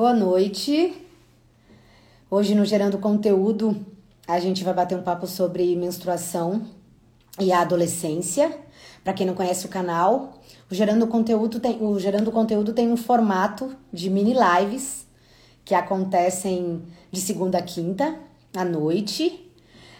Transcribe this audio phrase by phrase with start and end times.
[0.00, 0.96] Boa noite.
[2.30, 3.84] Hoje no Gerando Conteúdo,
[4.26, 6.62] a gente vai bater um papo sobre menstruação
[7.38, 8.50] e a adolescência.
[9.04, 10.40] Para quem não conhece o canal,
[10.70, 15.06] o Gerando Conteúdo tem, o Gerando Conteúdo tem um formato de mini lives
[15.66, 16.82] que acontecem
[17.12, 18.18] de segunda a quinta
[18.56, 19.52] à noite.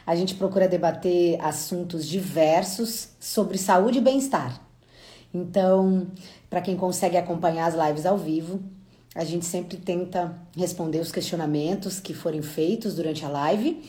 [0.07, 4.63] A gente procura debater assuntos diversos sobre saúde e bem-estar.
[5.35, 6.07] Então,
[6.49, 8.63] para quem consegue acompanhar as lives ao vivo,
[9.15, 13.83] a gente sempre tenta responder os questionamentos que forem feitos durante a live.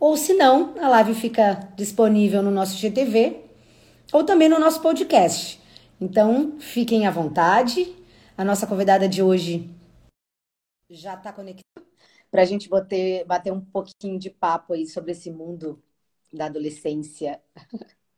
[0.00, 3.44] Ou se não, a live fica disponível no nosso GTV
[4.12, 5.60] ou também no nosso podcast.
[6.00, 7.94] Então, fiquem à vontade.
[8.36, 9.68] A nossa convidada de hoje
[10.90, 11.86] já está conectada
[12.30, 15.82] para a gente bater, bater um pouquinho de papo aí sobre esse mundo
[16.32, 17.40] da adolescência.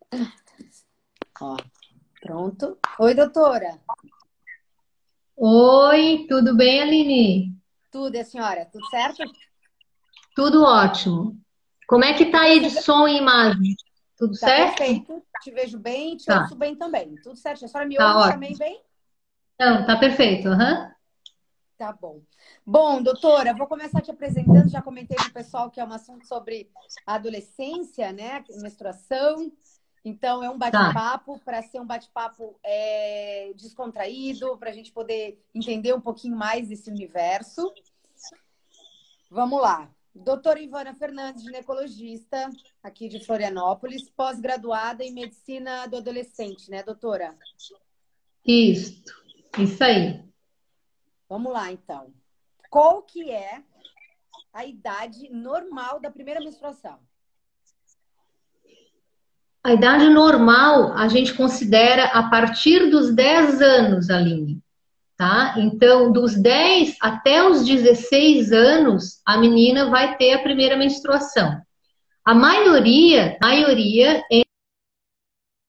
[1.41, 1.57] Ó,
[2.21, 2.79] pronto.
[2.99, 3.81] Oi, doutora.
[5.41, 7.53] Oi, tudo bem, Aline?
[7.91, 8.67] Tudo, e a senhora?
[8.67, 9.23] Tudo certo?
[10.35, 11.39] Tudo ótimo.
[11.87, 13.77] Como é que tá aí de som e imagem?
[14.17, 14.77] Tudo tá certo?
[14.77, 15.23] Perfeito.
[15.39, 16.37] Te vejo bem, te Tá.
[16.37, 17.17] ouço bem também.
[17.19, 17.65] Tudo certo?
[17.65, 18.35] A senhora me Tá ouve ótimo.
[18.35, 18.83] também bem?
[19.61, 20.49] Não, tá perfeito.
[20.49, 20.91] aham.
[21.77, 22.23] Tá bom.
[22.65, 24.69] Bom, doutora, vou começar te apresentando.
[24.69, 26.71] Já comentei com o pessoal que é um assunto sobre
[27.07, 28.45] a adolescência, né?
[28.51, 29.51] Menstruação.
[30.05, 35.93] Então, é um bate-papo para ser um bate-papo é, descontraído, para a gente poder entender
[35.95, 37.73] um pouquinho mais desse universo.
[39.31, 39.91] Vamos lá.
[40.15, 42.51] Doutora Ivana Fernandes, ginecologista,
[42.83, 47.37] aqui de Florianópolis, pós-graduada em medicina do adolescente, né, doutora?
[48.45, 49.03] Isso,
[49.59, 50.25] isso aí.
[51.29, 52.13] Vamos lá, então.
[52.71, 53.63] Qual que é
[54.53, 56.99] a idade normal da primeira menstruação?
[59.63, 64.63] A idade normal a gente considera a partir dos 10 anos, Aline.
[65.17, 65.55] Tá?
[65.59, 71.61] Então, dos 10 até os 16 anos, a menina vai ter a primeira menstruação.
[72.25, 74.43] A maioria, maioria é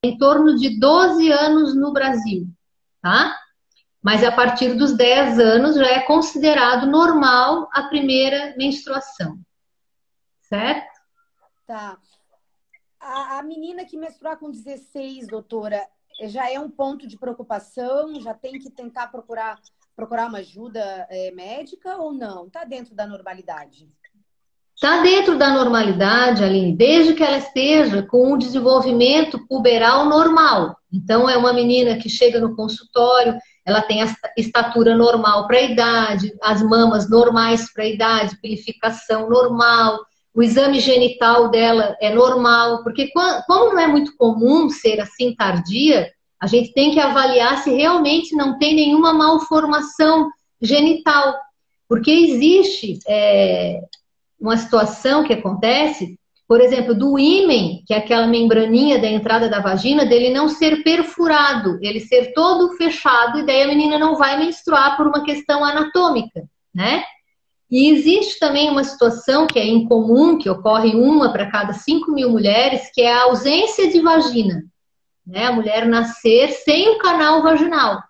[0.03, 2.47] em torno de 12 anos no Brasil,
[3.01, 3.38] tá?
[4.01, 9.38] Mas a partir dos 10 anos já é considerado normal a primeira menstruação.
[10.41, 10.88] Certo?
[11.68, 11.97] Tá.
[13.01, 15.81] A, a menina que menstruar com 16, doutora,
[16.25, 18.22] já é um ponto de preocupação?
[18.22, 19.59] Já tem que tentar procurar,
[19.95, 22.47] procurar uma ajuda é, médica ou não?
[22.47, 23.89] Tá dentro da normalidade?
[24.75, 30.75] Está dentro da normalidade, Aline, desde que ela esteja com o desenvolvimento puberal normal.
[30.91, 35.62] Então, é uma menina que chega no consultório, ela tem a estatura normal para a
[35.62, 40.00] idade, as mamas normais para a idade, purificação normal,
[40.34, 46.12] o exame genital dela é normal, porque como não é muito comum ser assim tardia,
[46.40, 50.30] a gente tem que avaliar se realmente não tem nenhuma malformação
[50.62, 51.36] genital.
[51.88, 53.81] Porque existe é,
[54.40, 56.18] uma situação que acontece,
[56.48, 60.84] por exemplo, do ímen, que é aquela membraninha da entrada da vagina, dele não ser
[60.84, 65.63] perfurado, ele ser todo fechado, e daí a menina não vai menstruar por uma questão
[65.63, 66.44] anatômica,
[66.74, 67.03] né?
[67.71, 72.29] E existe também uma situação que é incomum, que ocorre uma para cada 5 mil
[72.29, 74.63] mulheres, que é a ausência de vagina.
[75.25, 75.45] Né?
[75.45, 78.03] A mulher nascer sem o canal vaginal.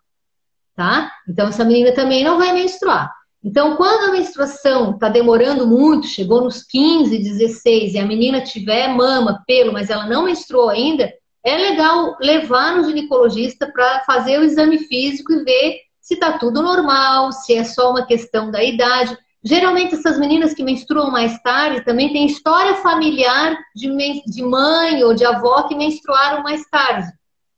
[0.75, 1.11] Tá?
[1.29, 3.13] Então, essa menina também não vai menstruar.
[3.43, 8.87] Então, quando a menstruação está demorando muito, chegou nos 15, 16, e a menina tiver
[8.87, 11.11] mama, pelo, mas ela não menstruou ainda,
[11.43, 16.61] é legal levar no ginecologista para fazer o exame físico e ver se está tudo
[16.61, 19.17] normal, se é só uma questão da idade.
[19.43, 23.89] Geralmente, essas meninas que menstruam mais tarde também têm história familiar de,
[24.25, 27.11] de mãe ou de avó que menstruaram mais tarde,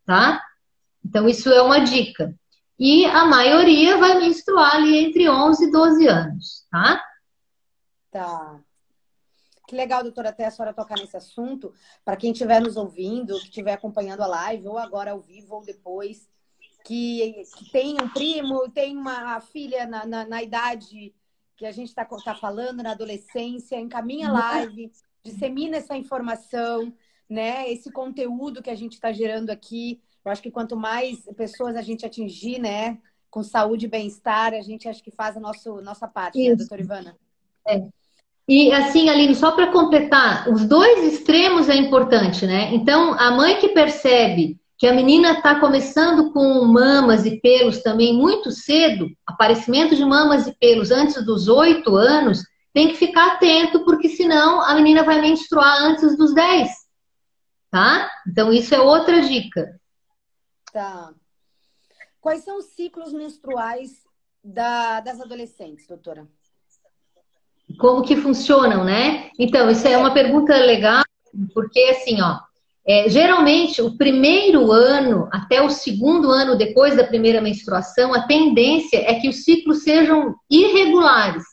[0.05, 0.41] tá?
[1.03, 2.33] Então, isso é uma dica.
[2.79, 7.03] E a maioria vai menstruar ali entre 11 e 12 anos, tá?
[8.09, 8.59] Tá.
[9.67, 11.73] Que legal, doutora, até a senhora tocar nesse assunto.
[12.05, 15.65] Para quem estiver nos ouvindo, que estiver acompanhando a live, ou agora ao vivo, ou
[15.65, 16.29] depois,
[16.85, 21.13] que, que tem um primo, tem uma filha na, na, na idade
[21.55, 24.91] que a gente está tá falando na adolescência, encaminha a live,
[25.23, 26.93] dissemina essa informação,
[27.29, 27.71] né?
[27.71, 30.01] Esse conteúdo que a gente está gerando aqui.
[30.23, 32.97] Eu acho que quanto mais pessoas a gente atingir, né,
[33.29, 36.81] com saúde e bem-estar, a gente acho que faz a nosso, nossa parte, né, doutora
[36.81, 37.17] Ivana?
[37.67, 37.83] É.
[38.47, 42.73] E assim, Aline, só para completar, os dois extremos é importante, né?
[42.73, 48.13] Então, a mãe que percebe que a menina está começando com mamas e pelos também
[48.13, 52.43] muito cedo, aparecimento de mamas e pelos antes dos oito anos,
[52.73, 56.69] tem que ficar atento, porque senão a menina vai menstruar antes dos 10.
[57.71, 58.11] Tá?
[58.27, 59.79] Então, isso é outra dica.
[60.73, 61.13] Tá.
[62.19, 64.03] Quais são os ciclos menstruais
[64.43, 66.27] da, das adolescentes, doutora?
[67.79, 69.31] Como que funcionam, né?
[69.39, 71.05] Então, isso é uma pergunta legal,
[71.53, 72.37] porque assim, ó,
[72.85, 78.97] é, geralmente o primeiro ano até o segundo ano depois da primeira menstruação, a tendência
[78.97, 81.43] é que os ciclos sejam irregulares,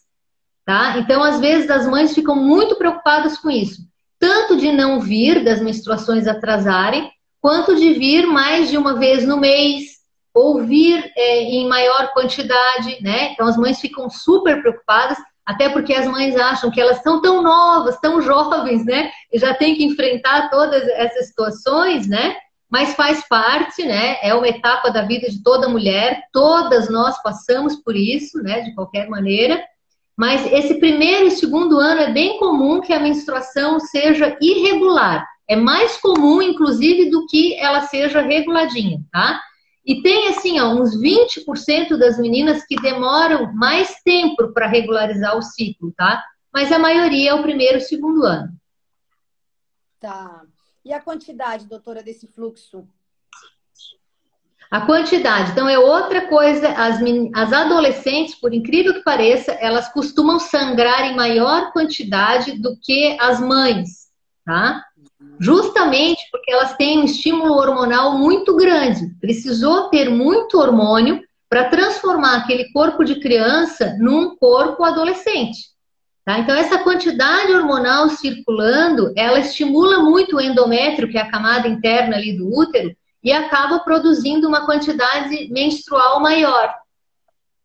[0.67, 0.99] tá?
[0.99, 3.83] Então, às vezes, as mães ficam muito preocupadas com isso,
[4.19, 7.09] tanto de não vir das menstruações atrasarem,
[7.41, 10.01] quanto de vir mais de uma vez no mês,
[10.35, 13.33] ou vir é, em maior quantidade, né?
[13.33, 15.19] Então, as mães ficam super preocupadas
[15.51, 19.11] até porque as mães acham que elas são tão novas, tão jovens, né?
[19.33, 22.37] E já tem que enfrentar todas essas situações, né?
[22.71, 24.17] Mas faz parte, né?
[24.23, 28.61] É uma etapa da vida de toda mulher, todas nós passamos por isso, né?
[28.61, 29.61] De qualquer maneira.
[30.17, 35.27] Mas esse primeiro e segundo ano é bem comum que a menstruação seja irregular.
[35.49, 39.41] É mais comum, inclusive, do que ela seja reguladinha, tá?
[39.85, 45.43] E tem, assim, ó, uns 20% das meninas que demoram mais tempo para regularizar o
[45.43, 46.23] ciclo, tá?
[46.53, 48.53] Mas a maioria é o primeiro e segundo ano.
[49.99, 50.43] Tá.
[50.85, 52.87] E a quantidade, doutora, desse fluxo?
[54.71, 55.51] A quantidade.
[55.51, 56.69] Então, é outra coisa.
[56.69, 57.01] As,
[57.35, 63.41] as adolescentes, por incrível que pareça, elas costumam sangrar em maior quantidade do que as
[63.41, 64.11] mães,
[64.45, 64.85] tá?
[65.41, 69.09] Justamente porque elas têm um estímulo hormonal muito grande.
[69.19, 75.71] Precisou ter muito hormônio para transformar aquele corpo de criança num corpo adolescente.
[76.27, 76.39] Tá?
[76.39, 82.17] Então, essa quantidade hormonal circulando, ela estimula muito o endométrio, que é a camada interna
[82.17, 82.95] ali do útero,
[83.25, 86.73] e acaba produzindo uma quantidade menstrual maior.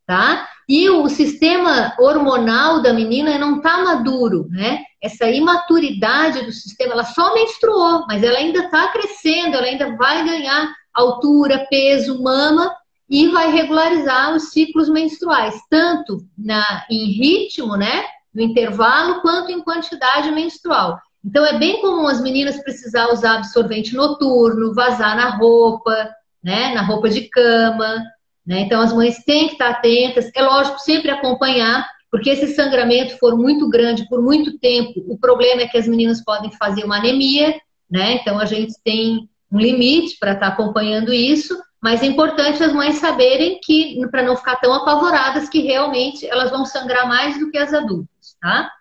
[0.08, 0.48] Tá?
[0.68, 4.80] E o sistema hormonal da menina não está maduro, né?
[5.06, 10.26] essa imaturidade do sistema, ela só menstruou, mas ela ainda está crescendo, ela ainda vai
[10.26, 12.74] ganhar altura, peso, mama
[13.08, 18.04] e vai regularizar os ciclos menstruais, tanto na, em ritmo, né,
[18.34, 21.00] no intervalo, quanto em quantidade menstrual.
[21.24, 26.10] Então é bem comum as meninas precisar usar absorvente noturno, vazar na roupa,
[26.44, 28.04] né, na roupa de cama,
[28.46, 28.62] né?
[28.62, 30.30] Então as mães têm que estar atentas.
[30.36, 35.64] É lógico sempre acompanhar porque se sangramento for muito grande por muito tempo, o problema
[35.64, 37.60] é que as meninas podem fazer uma anemia,
[37.92, 38.14] né?
[38.14, 42.72] Então a gente tem um limite para estar tá acompanhando isso, mas é importante as
[42.72, 47.52] mães saberem que, para não ficar tão apavoradas, que realmente elas vão sangrar mais do
[47.52, 48.72] que as adultas, tá?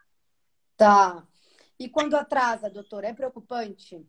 [0.76, 1.22] Tá.
[1.78, 4.00] E quando atrasa, doutora, é preocupante?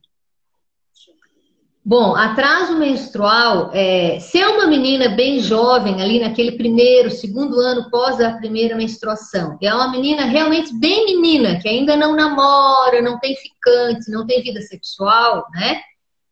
[1.87, 7.91] Bom, atraso menstrual, é, se é uma menina bem jovem, ali naquele primeiro, segundo ano
[7.91, 13.19] pós a primeira menstruação, é uma menina realmente bem menina, que ainda não namora, não
[13.19, 15.79] tem ficante, não tem vida sexual, né?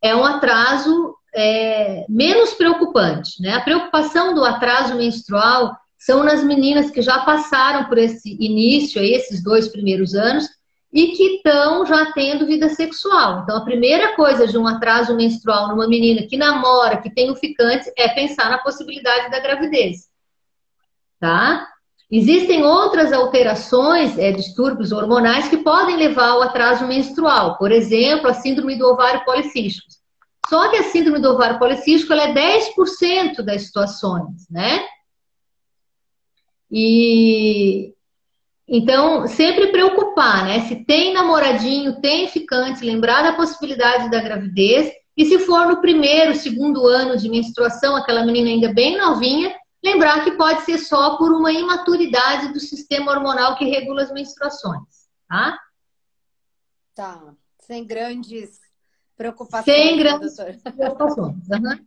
[0.02, 3.54] É um atraso é, menos preocupante, né?
[3.54, 9.12] A preocupação do atraso menstrual são nas meninas que já passaram por esse início, aí,
[9.12, 10.48] esses dois primeiros anos,
[10.94, 13.40] e que estão já tendo vida sexual.
[13.42, 17.34] Então, a primeira coisa de um atraso menstrual numa menina que namora, que tem um
[17.34, 20.08] ficante, é pensar na possibilidade da gravidez.
[21.18, 21.66] Tá?
[22.08, 27.58] Existem outras alterações, é, distúrbios hormonais, que podem levar ao atraso menstrual.
[27.58, 29.88] Por exemplo, a síndrome do ovário policístico.
[30.48, 34.86] Só que a síndrome do ovário policístico ela é 10% das situações, né?
[36.70, 37.94] E,
[38.76, 40.66] então, sempre preocupar, né?
[40.66, 44.92] Se tem namoradinho, tem ficante, lembrar da possibilidade da gravidez.
[45.16, 50.24] E se for no primeiro, segundo ano de menstruação, aquela menina ainda bem novinha, lembrar
[50.24, 54.82] que pode ser só por uma imaturidade do sistema hormonal que regula as menstruações,
[55.28, 55.56] tá?
[56.96, 57.32] Tá.
[57.60, 58.58] Sem grandes
[59.16, 59.64] preocupações.
[59.64, 60.34] Sem grandes
[60.76, 61.48] preocupações.
[61.48, 61.86] Uhum.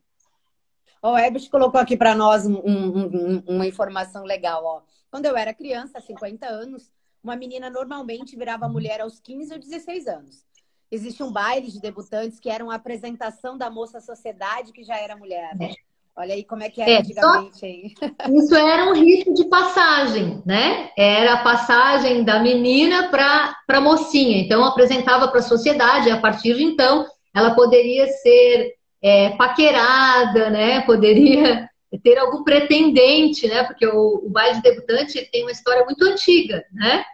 [1.01, 4.81] O Ebert colocou aqui para nós um, um, uma informação legal, ó.
[5.09, 6.91] Quando eu era criança, há 50 anos,
[7.23, 10.45] uma menina normalmente virava mulher aos 15 ou 16 anos.
[10.89, 15.17] Existe um baile de debutantes que era uma apresentação da moça sociedade que já era
[15.17, 15.55] mulher.
[15.55, 15.73] Né?
[16.15, 17.93] Olha aí como é que era é, antigamente.
[18.33, 20.89] Isso era um rito de passagem, né?
[20.97, 24.39] Era a passagem da menina para a mocinha.
[24.39, 30.49] Então apresentava para a sociedade, e a partir de então ela poderia ser é, paquerada,
[30.49, 30.81] né?
[30.81, 31.69] Poderia
[32.03, 33.63] ter algum pretendente, né?
[33.63, 37.05] Porque o, o baile de debutante tem uma história muito antiga, né?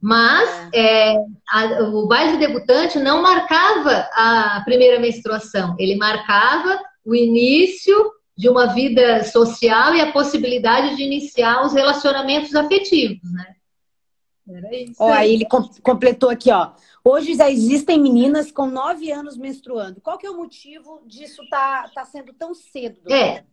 [0.00, 1.12] Mas é.
[1.12, 1.16] É,
[1.48, 8.48] a, o baile de debutante não marcava a primeira menstruação, ele marcava o início de
[8.48, 13.54] uma vida social e a possibilidade de iniciar os relacionamentos afetivos, né?
[14.48, 14.96] Era isso.
[14.98, 15.46] Ó, aí ele
[15.82, 16.72] completou aqui, ó.
[17.04, 20.00] Hoje já existem meninas com nove anos menstruando.
[20.00, 23.12] Qual que é o motivo disso tá, tá sendo tão cedo?
[23.12, 23.44] É,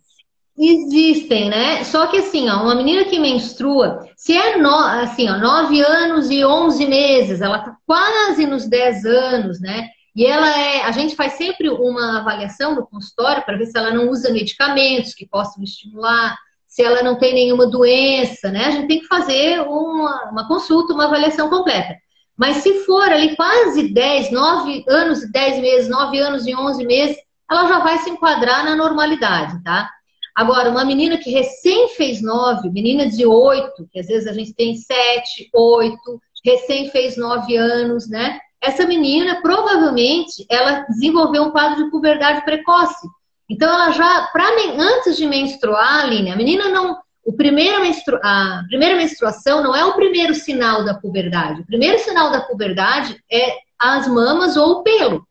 [0.61, 1.85] Existem, né?
[1.85, 6.29] Só que assim, ó, uma menina que menstrua, se é no, assim, ó, 9 anos
[6.29, 9.87] e 11 meses, ela tá quase nos 10 anos, né?
[10.13, 13.93] E ela é, a gente faz sempre uma avaliação no consultório para ver se ela
[13.93, 16.35] não usa medicamentos que possam estimular,
[16.67, 18.65] se ela não tem nenhuma doença, né?
[18.65, 21.95] A gente tem que fazer uma, uma consulta, uma avaliação completa.
[22.37, 26.85] Mas se for ali quase 10, 9 anos e 10 meses, 9 anos e 11
[26.85, 27.17] meses,
[27.49, 29.89] ela já vai se enquadrar na normalidade, tá?
[30.35, 34.53] Agora, uma menina que recém fez 9, menina de 8, que às vezes a gente
[34.53, 35.97] tem 7, 8,
[36.45, 38.39] recém fez 9 anos, né?
[38.61, 43.07] Essa menina, provavelmente, ela desenvolveu um quadro de puberdade precoce.
[43.49, 44.45] Então, ela já, pra,
[44.77, 48.19] antes de menstruar, Aline, a menina não, o primeiro menstru...
[48.23, 51.61] a primeira menstruação não é o primeiro sinal da puberdade.
[51.61, 55.27] O primeiro sinal da puberdade é as mamas ou o pelo.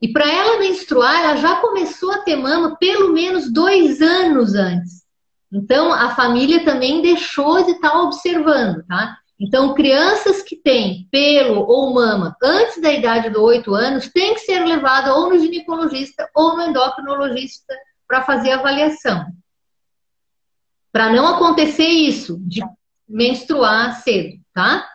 [0.00, 5.04] E para ela menstruar, ela já começou a ter mama pelo menos dois anos antes.
[5.52, 9.16] Então, a família também deixou de estar tá observando, tá?
[9.38, 14.40] Então, crianças que têm pelo ou mama antes da idade dos oito anos têm que
[14.40, 17.74] ser levada ou no ginecologista ou no endocrinologista
[18.06, 19.26] para fazer avaliação.
[20.92, 22.62] Para não acontecer isso, de
[23.08, 24.88] menstruar cedo, tá?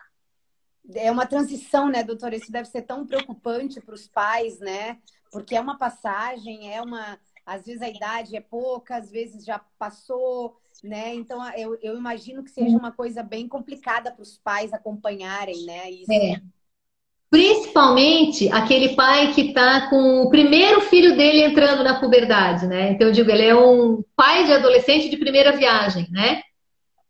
[0.94, 2.36] É uma transição, né, doutora?
[2.36, 4.98] Isso deve ser tão preocupante para os pais, né?
[5.30, 7.18] Porque é uma passagem, é uma.
[7.44, 11.14] Às vezes a idade é pouca, às vezes já passou, né?
[11.14, 15.90] Então eu, eu imagino que seja uma coisa bem complicada para os pais acompanharem, né?
[15.90, 16.12] Isso.
[16.12, 16.40] É.
[17.30, 22.90] Principalmente aquele pai que está com o primeiro filho dele entrando na puberdade, né?
[22.90, 26.42] Então, eu digo, ele é um pai de adolescente de primeira viagem, né?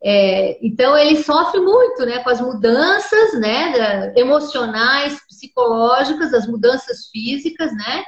[0.03, 2.21] É, então, ele sofre muito, né?
[2.21, 4.13] Com as mudanças, né?
[4.17, 8.05] Emocionais, psicológicas, as mudanças físicas, né?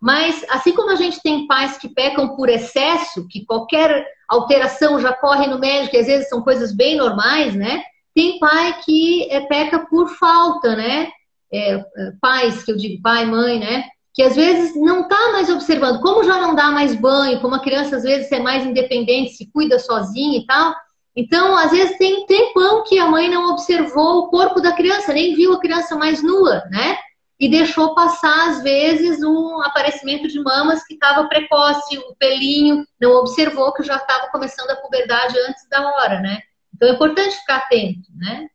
[0.00, 5.12] Mas, assim como a gente tem pais que pecam por excesso, que qualquer alteração já
[5.12, 7.82] corre no médico, e às vezes são coisas bem normais, né?
[8.14, 11.08] Tem pai que é, peca por falta, né?
[11.52, 11.84] É, é,
[12.20, 13.84] pais, que eu digo pai, mãe, né?
[14.12, 17.60] Que às vezes não está mais observando, como já não dá mais banho, como a
[17.60, 20.74] criança às vezes é mais independente, se cuida sozinha e tal.
[21.16, 25.14] Então, às vezes tem um tempão que a mãe não observou o corpo da criança,
[25.14, 26.98] nem viu a criança mais nua, né?
[27.40, 33.12] E deixou passar, às vezes, um aparecimento de mamas que estava precoce, o pelinho, não
[33.12, 36.42] observou que já estava começando a puberdade antes da hora, né?
[36.74, 38.48] Então é importante ficar atento, né?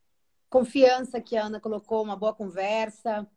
[0.47, 3.27] Confiança que a Ana colocou, uma boa conversa.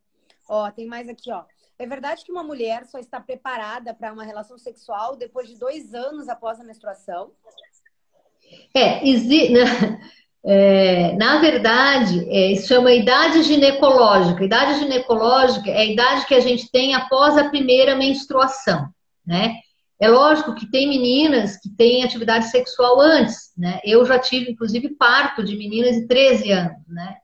[0.46, 1.44] Ó, tem mais aqui, ó.
[1.78, 5.94] É verdade que uma mulher só está preparada para uma relação sexual depois de dois
[5.94, 7.32] anos após a menstruação?
[8.74, 9.52] É, exi...
[10.44, 14.44] é na verdade, é, isso chama idade ginecológica.
[14.44, 18.88] Idade ginecológica é a idade que a gente tem após a primeira menstruação,
[19.26, 19.54] né?
[20.00, 23.80] É lógico que tem meninas que têm atividade sexual antes, né?
[23.84, 27.16] Eu já tive, inclusive, parto de meninas de 13 anos, né?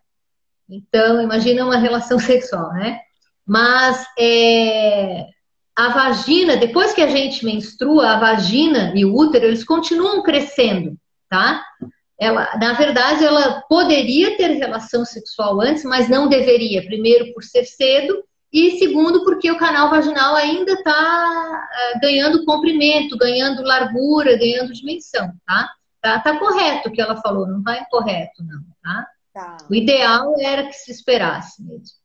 [0.69, 3.01] Então, imagina uma relação sexual, né?
[3.45, 5.27] Mas é,
[5.77, 10.97] a vagina, depois que a gente menstrua, a vagina e o útero, eles continuam crescendo,
[11.31, 11.65] tá?
[12.19, 16.85] Ela, na verdade, ela poderia ter relação sexual antes, mas não deveria.
[16.85, 18.23] Primeiro, por ser cedo,
[18.53, 25.33] e segundo, porque o canal vaginal ainda está é, ganhando comprimento, ganhando largura, ganhando dimensão,
[25.47, 25.71] tá?
[26.03, 26.19] tá?
[26.21, 29.09] Tá correto o que ela falou, não está incorreto, não, tá?
[29.33, 29.57] tá?
[29.71, 31.97] O ideal era que se esperasse mesmo.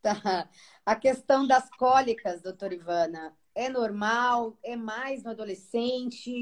[0.00, 0.48] Tá.
[0.84, 4.58] A questão das cólicas, doutora Ivana, é normal?
[4.64, 6.32] É mais no adolescente?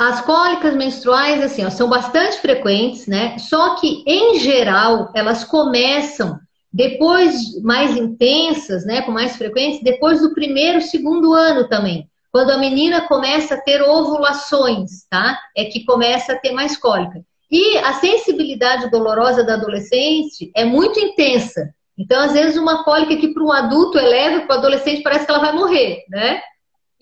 [0.00, 3.36] As cólicas menstruais, assim, ó, são bastante frequentes, né?
[3.36, 6.40] Só que, em geral, elas começam
[6.72, 12.08] depois, mais intensas, né, com mais frequência, depois do primeiro, segundo ano também.
[12.32, 15.38] Quando a menina começa a ter ovulações, tá?
[15.54, 17.20] É que começa a ter mais cólica.
[17.50, 21.74] E a sensibilidade dolorosa da adolescente é muito intensa.
[21.98, 25.26] Então, às vezes, uma cólica que para um adulto é leve, para o adolescente parece
[25.26, 26.40] que ela vai morrer, né?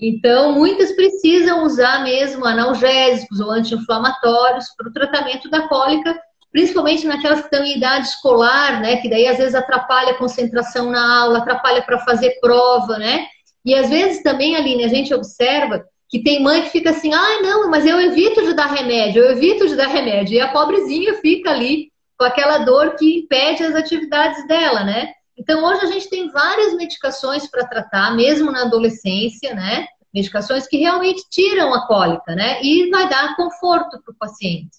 [0.01, 6.17] Então, muitas precisam usar mesmo analgésicos ou anti-inflamatórios para o tratamento da cólica,
[6.53, 8.97] principalmente naquelas que estão em idade escolar, né?
[8.99, 13.27] Que daí às vezes atrapalha a concentração na aula, atrapalha para fazer prova, né?
[13.65, 17.43] E às vezes também, Aline, a gente observa que tem mãe que fica assim, ah,
[17.43, 20.37] não, mas eu evito de dar remédio, eu evito de dar remédio.
[20.37, 25.13] E a pobrezinha fica ali com aquela dor que impede as atividades dela, né?
[25.39, 29.87] Então hoje a gente tem várias medicações para tratar, mesmo na adolescência, né?
[30.13, 32.61] Medicações que realmente tiram a cólica, né?
[32.63, 34.79] E vai dar conforto para o paciente.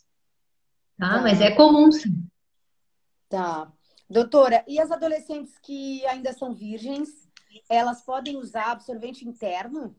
[0.97, 1.15] Tá?
[1.15, 1.21] tá?
[1.21, 2.27] Mas é comum, sim.
[3.29, 3.71] Tá.
[4.09, 7.09] Doutora, e as adolescentes que ainda são virgens,
[7.69, 9.95] elas podem usar absorvente interno?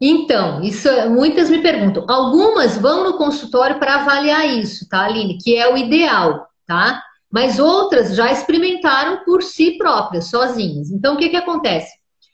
[0.00, 2.04] Então, isso muitas me perguntam.
[2.08, 5.38] Algumas vão no consultório para avaliar isso, tá, Aline?
[5.38, 7.00] Que é o ideal, tá?
[7.34, 10.92] Mas outras já experimentaram por si próprias, sozinhas.
[10.92, 11.90] Então, o que, que acontece?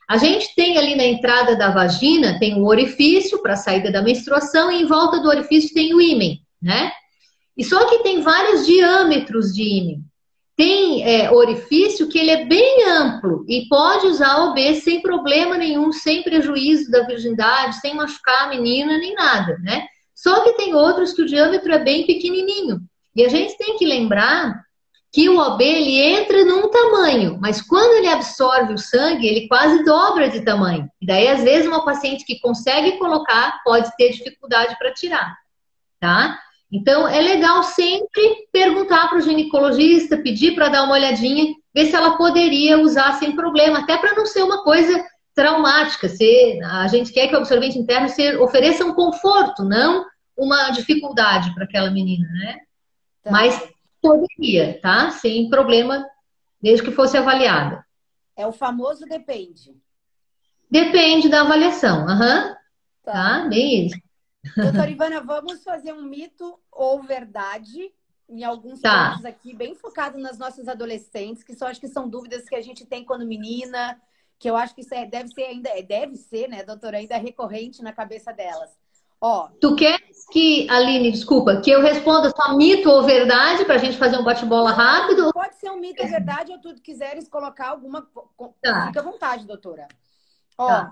[0.06, 4.02] A gente tem ali na entrada da vagina, tem o orifício para a saída da
[4.02, 6.92] menstruação e em volta do orifício tem o ímen, né?
[7.56, 10.04] E só que tem vários diâmetros de ímen.
[10.54, 15.92] Tem é, orifício que ele é bem amplo e pode usar OB sem problema nenhum,
[15.92, 19.86] sem prejuízo da virgindade, sem machucar a menina nem nada, né?
[20.14, 22.82] Só que tem outros que o diâmetro é bem pequenininho.
[23.16, 24.68] E a gente tem que lembrar
[25.12, 29.84] que o OB ele entra num tamanho, mas quando ele absorve o sangue, ele quase
[29.84, 30.88] dobra de tamanho.
[31.00, 35.36] E daí, às vezes, uma paciente que consegue colocar pode ter dificuldade para tirar,
[35.98, 36.38] tá?
[36.72, 41.96] Então, é legal sempre perguntar para o ginecologista, pedir para dar uma olhadinha, ver se
[41.96, 46.08] ela poderia usar sem problema, até para não ser uma coisa traumática.
[46.08, 50.04] Se a gente quer que o absorvente interno se ofereça um conforto, não
[50.36, 52.58] uma dificuldade para aquela menina, né?
[53.24, 53.30] Tá.
[53.32, 53.60] Mas
[54.00, 55.10] poderia, tá?
[55.10, 56.08] Sem problema,
[56.60, 57.84] desde que fosse avaliada.
[58.36, 59.76] É o famoso depende.
[60.70, 62.48] Depende da avaliação, aham.
[62.48, 62.54] Uhum.
[63.02, 63.12] Tá.
[63.12, 64.00] tá, bem isso.
[64.56, 67.92] Doutora Ivana, vamos fazer um mito ou verdade
[68.28, 69.10] em alguns tá.
[69.10, 72.60] pontos aqui, bem focado nas nossas adolescentes, que só acho que são dúvidas que a
[72.60, 74.00] gente tem quando menina,
[74.38, 77.16] que eu acho que isso é, deve ser ainda, é, deve ser, né, doutora, ainda
[77.16, 78.70] recorrente na cabeça delas.
[79.20, 83.78] Ó, tu queres que, Aline, desculpa, que eu responda só mito ou verdade para a
[83.78, 85.30] gente fazer um bate-bola rápido?
[85.32, 88.08] Pode ser um mito ou verdade, ou tu quiseres colocar alguma.
[88.62, 88.86] Tá.
[88.86, 89.86] Fica à vontade, doutora.
[90.56, 90.90] Ó, tá.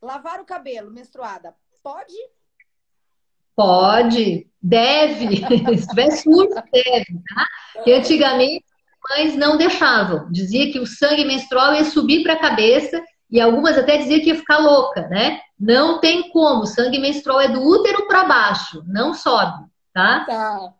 [0.00, 2.14] lavar o cabelo, menstruada, pode?
[3.54, 5.36] Pode, deve.
[5.76, 7.46] Se tiver surto, deve, tá?
[7.74, 8.64] Porque antigamente
[9.10, 10.30] mães não deixavam.
[10.30, 14.28] Dizia que o sangue menstrual ia subir para a cabeça e algumas até diziam que
[14.28, 15.40] ia ficar louca, né?
[15.58, 16.66] Não tem como.
[16.66, 20.24] Sangue menstrual é do útero para baixo, não sobe, tá?
[20.24, 20.74] Tá.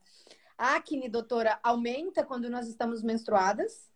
[0.56, 3.88] A acne, doutora, aumenta quando nós estamos menstruadas?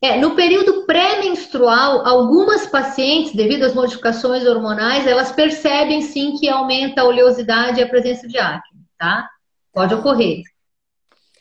[0.00, 7.00] É, no período pré-menstrual, algumas pacientes, devido às modificações hormonais, elas percebem sim que aumenta
[7.02, 9.28] a oleosidade e a presença de acne, tá?
[9.72, 10.42] Pode ocorrer.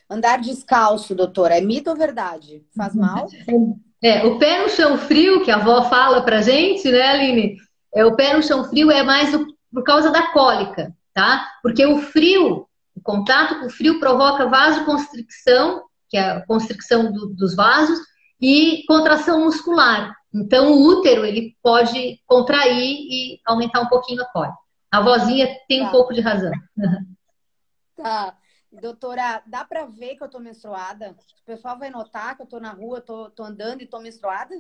[0.07, 2.63] Andar descalço, doutora, é mito ou verdade?
[2.75, 3.27] Faz mal?
[4.03, 7.57] É, o pé no chão frio, que a avó fala pra gente, né, Aline?
[7.93, 9.29] É, o pé no chão frio é mais
[9.71, 11.47] por causa da cólica, tá?
[11.61, 17.27] Porque o frio, o contato com o frio provoca vasoconstricção, que é a constricção do,
[17.27, 17.99] dos vasos,
[18.41, 20.15] e contração muscular.
[20.33, 24.57] Então, o útero ele pode contrair e aumentar um pouquinho a cólica.
[24.89, 25.87] A vozinha tem tá.
[25.87, 26.51] um pouco de razão.
[27.95, 28.35] Tá.
[28.71, 31.15] Doutora, dá para ver que eu tô menstruada?
[31.41, 34.55] O pessoal vai notar que eu tô na rua, tô, tô andando e tô menstruada?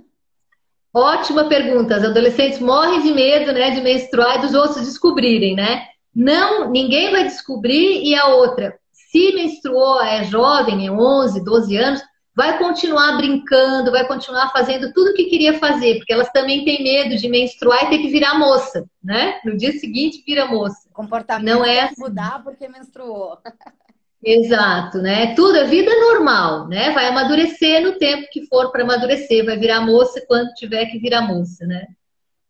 [0.93, 1.95] Ótima pergunta.
[1.95, 5.87] As adolescentes morrem de medo, né, de menstruar e dos outros descobrirem, né?
[6.13, 12.01] Não, ninguém vai descobrir e a outra, se menstruou, é jovem, é 11, 12 anos,
[12.35, 16.83] vai continuar brincando, vai continuar fazendo tudo o que queria fazer, porque elas também têm
[16.83, 19.39] medo de menstruar e ter que virar moça, né?
[19.45, 20.87] No dia seguinte vira moça.
[20.89, 22.01] O comportamento não é assim.
[22.01, 23.37] mudar porque menstruou.
[24.23, 25.33] Exato, né?
[25.35, 26.91] Tudo a vida é normal, né?
[26.91, 31.21] Vai amadurecer no tempo que for para amadurecer, vai virar moça quando tiver que virar
[31.21, 31.87] moça, né?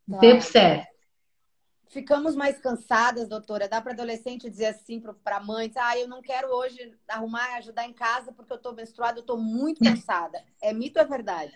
[0.08, 0.22] No tá.
[0.22, 0.92] tempo certo
[1.92, 3.68] ficamos mais cansadas, doutora?
[3.68, 7.94] Dá para adolescente dizer assim para mãe, ah, eu não quero hoje arrumar, ajudar em
[7.94, 10.42] casa porque eu estou menstruada, eu estou muito cansada.
[10.62, 11.54] É mito ou é verdade?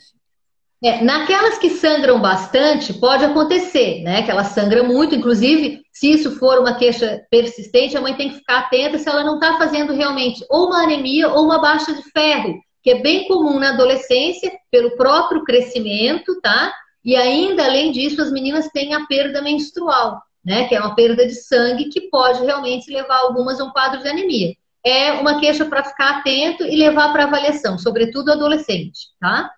[0.85, 4.21] É, naquelas que sangram bastante, pode acontecer, né?
[4.21, 8.35] Que ela sangra muito, inclusive, se isso for uma queixa persistente, a mãe tem que
[8.35, 12.03] ficar atenta se ela não está fazendo realmente ou uma anemia ou uma baixa de
[12.11, 16.71] ferro, que é bem comum na adolescência, pelo próprio crescimento, tá?
[17.03, 20.67] E ainda, além disso, as meninas têm a perda menstrual, né?
[20.67, 24.07] Que é uma perda de sangue que pode realmente levar algumas a um quadro de
[24.07, 24.53] anemia.
[24.85, 29.49] É uma queixa para ficar atento e levar para avaliação, sobretudo adolescente, tá?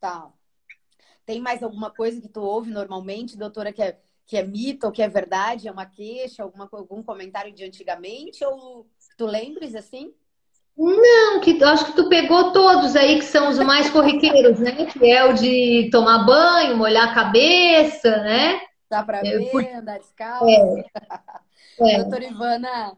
[0.00, 0.32] Tá.
[1.28, 4.92] Tem mais alguma coisa que tu ouve normalmente, doutora, que é, que é mito ou
[4.92, 5.68] que é verdade?
[5.68, 8.42] É uma queixa, alguma, algum comentário de antigamente?
[8.46, 8.86] Ou
[9.18, 10.14] tu lembres assim?
[10.74, 14.86] Não, que acho que tu pegou todos aí que são os mais corriqueiros, né?
[14.86, 18.62] Que é o de tomar banho, molhar a cabeça, né?
[18.88, 19.62] Dá para é, ver, por...
[19.62, 20.48] andar descalço.
[20.48, 21.92] É.
[21.92, 21.98] é.
[21.98, 22.96] Doutora Ivana,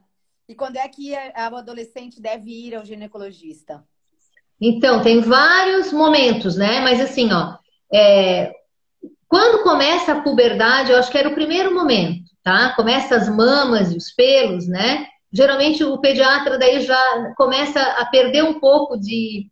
[0.49, 3.85] e quando é que a adolescente deve ir ao ginecologista?
[4.61, 6.79] Então, tem vários momentos, né?
[6.81, 7.59] Mas assim, ó,
[7.92, 8.53] é...
[9.29, 12.74] quando começa a puberdade, eu acho que era o primeiro momento, tá?
[12.74, 15.07] Começa as mamas e os pelos, né?
[15.33, 19.46] geralmente o pediatra daí já começa a perder um pouco de,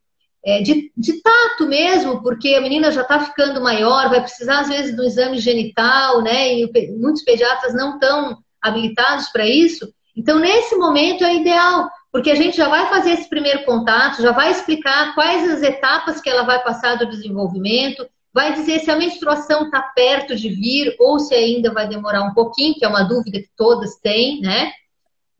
[0.44, 4.68] é, de, de, tato mesmo, porque a menina já está ficando maior, vai precisar às
[4.68, 6.54] vezes do exame genital, né?
[6.54, 9.88] E muitos pediatras não estão habilitados para isso.
[10.16, 14.32] Então, nesse momento é ideal, porque a gente já vai fazer esse primeiro contato, já
[14.32, 18.96] vai explicar quais as etapas que ela vai passar do desenvolvimento, vai dizer se a
[18.96, 23.02] menstruação está perto de vir ou se ainda vai demorar um pouquinho, que é uma
[23.02, 24.72] dúvida que todas têm, né?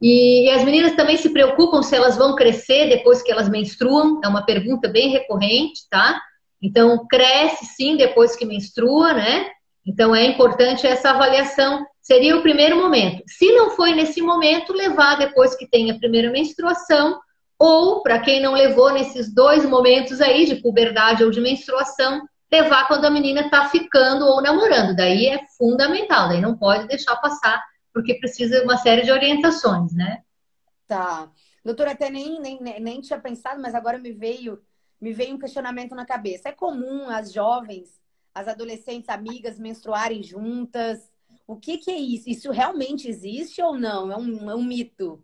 [0.01, 4.29] E as meninas também se preocupam se elas vão crescer depois que elas menstruam, é
[4.29, 6.20] uma pergunta bem recorrente, tá?
[6.62, 9.48] Então, cresce sim depois que menstrua, né?
[9.85, 11.85] Então, é importante essa avaliação.
[12.01, 13.22] Seria o primeiro momento.
[13.27, 17.18] Se não foi nesse momento, levar depois que tem a primeira menstruação,
[17.59, 22.87] ou, para quem não levou nesses dois momentos aí, de puberdade ou de menstruação, levar
[22.88, 24.96] quando a menina está ficando ou namorando.
[24.96, 29.92] Daí é fundamental, daí não pode deixar passar porque precisa de uma série de orientações,
[29.92, 30.22] né?
[30.87, 31.30] Tá.
[31.64, 34.62] Doutora, até nem, nem, nem tinha pensado, mas agora me veio,
[35.00, 36.48] me veio um questionamento na cabeça.
[36.48, 38.00] É comum as jovens,
[38.34, 41.11] as adolescentes amigas menstruarem juntas?
[41.46, 42.30] O que, que é isso?
[42.30, 44.12] Isso realmente existe ou não?
[44.12, 45.22] É um, é um mito?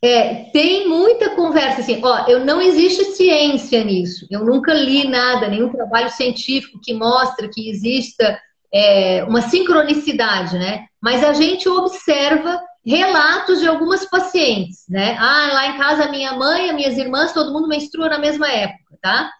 [0.00, 4.26] É, tem muita conversa assim, ó, eu não existe ciência nisso.
[4.30, 8.38] Eu nunca li nada, nenhum trabalho científico que mostra que exista
[8.72, 10.86] é, uma sincronicidade, né?
[11.00, 15.16] Mas a gente observa relatos de algumas pacientes, né?
[15.18, 18.48] Ah, lá em casa a minha mãe, as minhas irmãs, todo mundo menstrua na mesma
[18.48, 19.30] época, tá?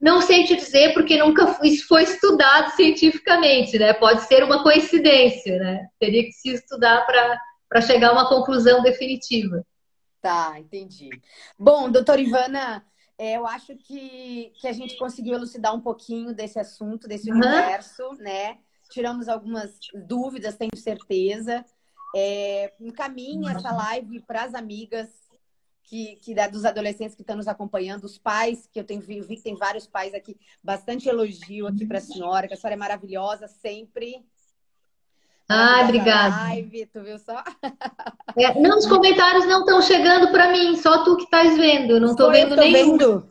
[0.00, 3.92] Não sei te dizer porque nunca isso foi estudado cientificamente, né?
[3.92, 5.86] Pode ser uma coincidência, né?
[5.98, 9.64] Teria que se estudar para chegar a uma conclusão definitiva.
[10.20, 11.08] Tá, entendi.
[11.58, 12.84] Bom, doutora Ivana,
[13.16, 17.36] é, eu acho que, que a gente conseguiu elucidar um pouquinho desse assunto, desse uhum.
[17.36, 18.58] universo, né?
[18.90, 21.64] Tiramos algumas dúvidas, tenho certeza.
[22.14, 23.50] É, encaminhe uhum.
[23.50, 25.08] essa live para as amigas
[25.84, 29.36] que, que dos adolescentes que estão nos acompanhando, os pais, que eu tenho vi, vi
[29.36, 32.78] que tem vários pais aqui, bastante elogio aqui para a senhora, que a senhora é
[32.78, 34.24] maravilhosa sempre.
[35.52, 36.36] Ah, obrigada.
[36.44, 37.42] Live, tu viu só?
[38.36, 41.98] É, não, os comentários não estão chegando para mim, só tu que estás vendo.
[41.98, 42.96] Não estou vendo nenhum.
[42.96, 43.28] Vendo.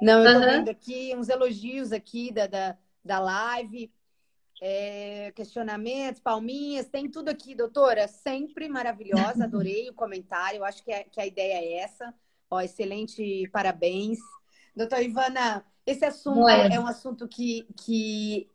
[0.00, 0.56] Não, eu estou uhum.
[0.56, 3.92] vendo aqui uns elogios aqui da, da, da live,
[4.62, 8.08] é, questionamentos, palminhas, tem tudo aqui, doutora.
[8.08, 10.64] Sempre maravilhosa, adorei o comentário.
[10.64, 12.14] Acho que, é, que a ideia é essa.
[12.50, 14.18] Ó, excelente, parabéns.
[14.74, 18.48] Doutora Ivana, esse assunto é um assunto que, que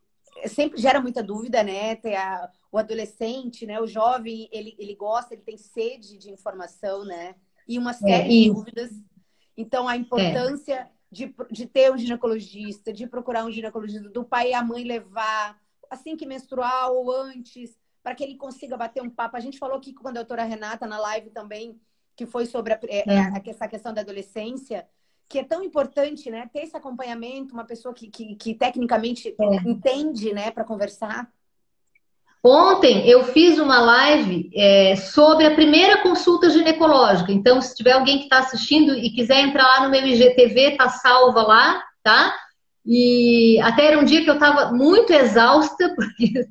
[0.47, 1.95] sempre gera muita dúvida, né?
[1.95, 3.79] Tem a, o adolescente, né?
[3.79, 7.35] O jovem, ele, ele gosta, ele tem sede de informação, né?
[7.65, 8.91] E uma é, série é, de dúvidas.
[9.55, 10.89] Então, a importância é.
[11.09, 15.57] de, de ter um ginecologista, de procurar um ginecologista, do pai e a mãe levar,
[15.89, 19.37] assim que menstruar ou antes, para que ele consiga bater um papo.
[19.37, 21.79] A gente falou aqui com a doutora Renata na live também,
[22.13, 23.19] que foi sobre a, é, é.
[23.19, 24.85] a, essa questão da adolescência
[25.29, 26.49] que é tão importante, né?
[26.51, 29.55] Ter esse acompanhamento, uma pessoa que, que, que tecnicamente é.
[29.69, 31.31] entende, né, para conversar.
[32.45, 37.31] Ontem eu fiz uma live é, sobre a primeira consulta ginecológica.
[37.31, 40.89] Então, se tiver alguém que está assistindo e quiser entrar lá no meu IGTV, tá
[40.89, 42.35] salva lá, tá?
[42.85, 46.45] E até era um dia que eu estava muito exausta, porque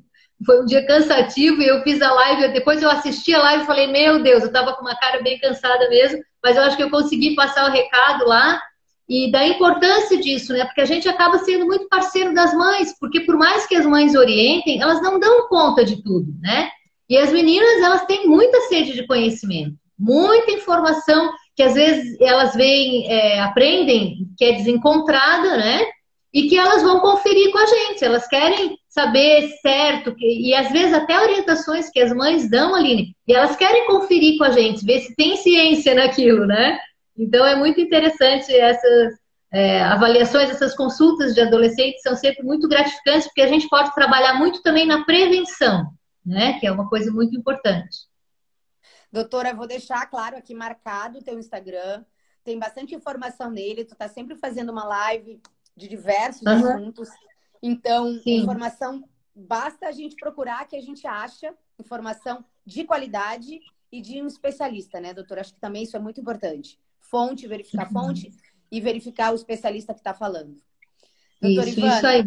[0.45, 2.51] foi um dia cansativo e eu fiz a live.
[2.51, 5.39] Depois eu assisti a live e falei: Meu Deus, eu estava com uma cara bem
[5.39, 8.61] cansada mesmo mas eu acho que eu consegui passar o recado lá
[9.07, 10.65] e da importância disso, né?
[10.65, 14.15] Porque a gente acaba sendo muito parceiro das mães, porque por mais que as mães
[14.15, 16.69] orientem, elas não dão conta de tudo, né?
[17.07, 22.53] E as meninas, elas têm muita sede de conhecimento, muita informação que às vezes elas
[22.55, 25.85] veem, é, aprendem que é desencontrada, né?
[26.33, 28.03] E que elas vão conferir com a gente.
[28.03, 33.33] Elas querem saber certo, e às vezes até orientações que as mães dão, Aline, e
[33.33, 36.79] elas querem conferir com a gente, ver se tem ciência naquilo, né?
[37.17, 39.13] Então é muito interessante essas
[39.51, 44.33] é, avaliações, essas consultas de adolescentes são sempre muito gratificantes, porque a gente pode trabalhar
[44.33, 45.93] muito também na prevenção,
[46.25, 46.59] né?
[46.59, 48.07] Que é uma coisa muito importante.
[49.11, 52.03] Doutora, vou deixar claro aqui marcado o teu Instagram.
[52.43, 53.85] Tem bastante informação nele.
[53.85, 55.41] Tu tá sempre fazendo uma live
[55.75, 56.51] de diversos uhum.
[56.51, 57.09] assuntos.
[57.63, 58.41] Então, Sim.
[58.41, 64.27] informação, basta a gente procurar que a gente acha informação de qualidade e de um
[64.27, 65.41] especialista, né, doutora?
[65.41, 66.77] Acho que também isso é muito importante.
[67.09, 68.31] Fonte, verificar a fonte
[68.71, 70.61] e verificar o especialista que está falando.
[71.41, 72.23] Doutora isso, Ivana, isso aí.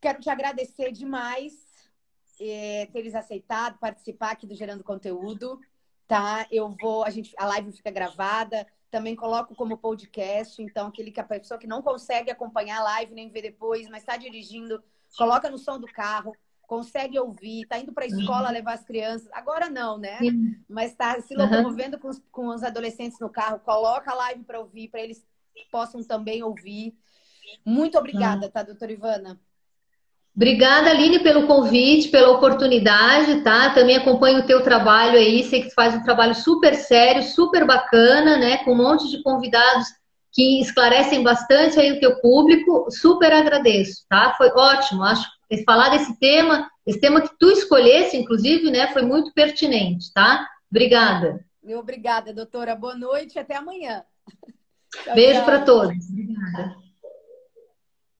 [0.00, 1.66] quero te agradecer demais
[2.40, 5.58] é, teres aceitado participar aqui do Gerando Conteúdo,
[6.06, 6.46] tá?
[6.50, 11.20] Eu vou, a gente, a live fica gravada, também coloco como podcast, então aquele que
[11.20, 14.82] a pessoa que não consegue acompanhar a live nem ver depois, mas está dirigindo,
[15.16, 16.34] coloca no som do carro,
[16.66, 18.54] consegue ouvir, está indo para a escola uhum.
[18.54, 19.28] levar as crianças.
[19.32, 20.18] Agora não, né?
[20.18, 20.56] Sim.
[20.68, 22.02] Mas está se locomovendo uhum.
[22.02, 25.24] com, os, com os adolescentes no carro, coloca a live para ouvir, para eles
[25.70, 26.94] possam também ouvir.
[27.64, 29.40] Muito obrigada, tá, doutora Ivana?
[30.34, 33.70] Obrigada, Aline, pelo convite, pela oportunidade, tá?
[33.70, 37.66] Também acompanho o teu trabalho aí, sei que tu faz um trabalho super sério, super
[37.66, 38.58] bacana, né?
[38.58, 39.86] Com um monte de convidados
[40.36, 42.90] que esclarecem bastante aí o teu público.
[42.90, 44.34] Super agradeço, tá?
[44.36, 48.92] Foi ótimo, acho que falar desse tema, esse tema que tu escolhesse, inclusive, né?
[48.92, 50.46] Foi muito pertinente, tá?
[50.70, 51.42] Obrigada.
[51.66, 52.76] Obrigada, doutora.
[52.76, 54.04] Boa noite e até amanhã.
[55.14, 55.96] Beijo para todos.
[56.10, 56.85] Obrigada.